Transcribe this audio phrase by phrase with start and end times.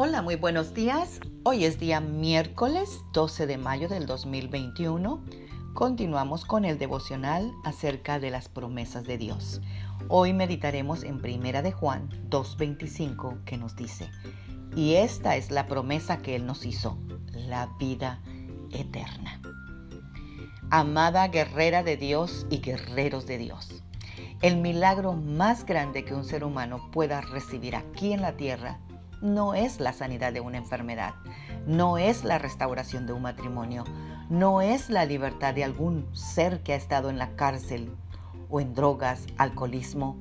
[0.00, 1.18] Hola, muy buenos días.
[1.42, 5.24] Hoy es día miércoles 12 de mayo del 2021.
[5.74, 9.60] Continuamos con el devocional acerca de las promesas de Dios.
[10.06, 14.08] Hoy meditaremos en Primera de Juan 2:25 que nos dice:
[14.76, 16.96] "Y esta es la promesa que él nos hizo,
[17.32, 18.22] la vida
[18.70, 19.40] eterna."
[20.70, 23.82] Amada guerrera de Dios y guerreros de Dios.
[24.42, 28.78] El milagro más grande que un ser humano pueda recibir aquí en la tierra
[29.20, 31.14] no es la sanidad de una enfermedad,
[31.66, 33.84] no es la restauración de un matrimonio,
[34.28, 37.90] no es la libertad de algún ser que ha estado en la cárcel
[38.50, 40.16] o en drogas, alcoholismo,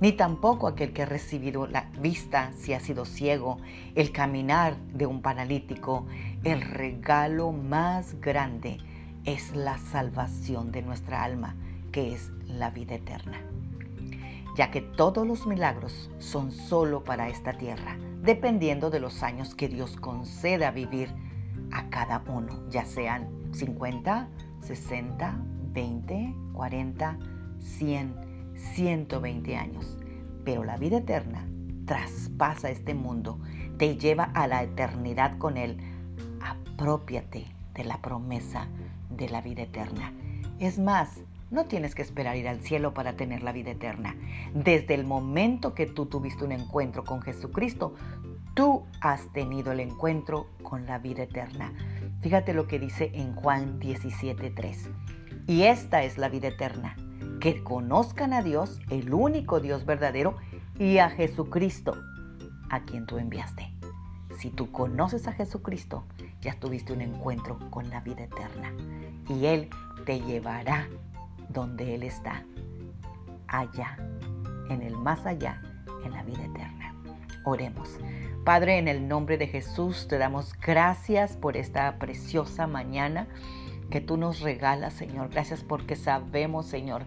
[0.00, 3.58] ni tampoco aquel que ha recibido la vista si ha sido ciego,
[3.94, 6.06] el caminar de un paralítico.
[6.42, 8.78] El regalo más grande
[9.24, 11.54] es la salvación de nuestra alma,
[11.92, 13.38] que es la vida eterna
[14.56, 19.68] ya que todos los milagros son solo para esta tierra, dependiendo de los años que
[19.68, 21.08] Dios conceda vivir
[21.70, 24.28] a cada uno, ya sean 50,
[24.60, 25.36] 60,
[25.72, 27.18] 20, 40,
[27.58, 28.14] 100,
[28.54, 29.98] 120 años.
[30.44, 31.46] Pero la vida eterna
[31.86, 33.38] traspasa este mundo,
[33.78, 35.78] te lleva a la eternidad con Él.
[36.40, 38.66] Apropiate de la promesa
[39.10, 40.12] de la vida eterna.
[40.58, 41.20] Es más,
[41.52, 44.16] no tienes que esperar ir al cielo para tener la vida eterna.
[44.54, 47.94] Desde el momento que tú tuviste un encuentro con Jesucristo,
[48.54, 51.72] tú has tenido el encuentro con la vida eterna.
[52.22, 54.88] Fíjate lo que dice en Juan 17:3.
[55.46, 56.96] Y esta es la vida eterna,
[57.40, 60.36] que conozcan a Dios, el único Dios verdadero,
[60.78, 61.94] y a Jesucristo,
[62.70, 63.70] a quien tú enviaste.
[64.38, 66.04] Si tú conoces a Jesucristo,
[66.40, 68.72] ya tuviste un encuentro con la vida eterna.
[69.28, 69.68] Y Él
[70.06, 70.88] te llevará
[71.52, 72.44] donde Él está,
[73.46, 73.96] allá,
[74.68, 75.62] en el más allá,
[76.04, 76.94] en la vida eterna.
[77.44, 77.98] Oremos.
[78.44, 83.28] Padre, en el nombre de Jesús te damos gracias por esta preciosa mañana
[83.90, 85.28] que tú nos regalas, Señor.
[85.28, 87.04] Gracias porque sabemos, Señor,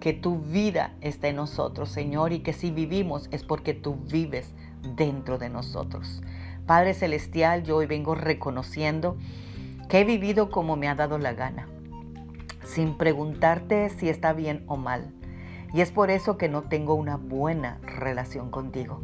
[0.00, 4.52] que tu vida está en nosotros, Señor, y que si vivimos es porque tú vives
[4.96, 6.22] dentro de nosotros.
[6.66, 9.16] Padre Celestial, yo hoy vengo reconociendo
[9.88, 11.68] que he vivido como me ha dado la gana
[12.64, 15.12] sin preguntarte si está bien o mal.
[15.72, 19.00] Y es por eso que no tengo una buena relación contigo.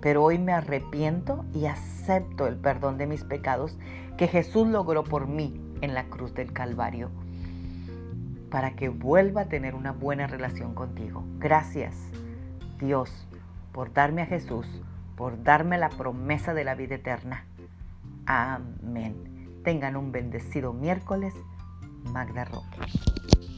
[0.00, 3.78] Pero hoy me arrepiento y acepto el perdón de mis pecados
[4.16, 7.10] que Jesús logró por mí en la cruz del Calvario,
[8.50, 11.24] para que vuelva a tener una buena relación contigo.
[11.38, 11.96] Gracias,
[12.78, 13.26] Dios,
[13.72, 14.66] por darme a Jesús,
[15.16, 17.46] por darme la promesa de la vida eterna.
[18.26, 19.60] Amén.
[19.64, 21.34] Tengan un bendecido miércoles
[22.04, 23.51] Magda Roque.